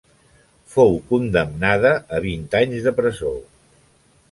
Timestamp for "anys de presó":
2.63-3.35